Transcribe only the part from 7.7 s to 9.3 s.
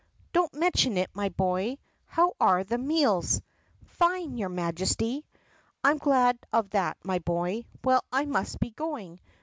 Well, I must be going.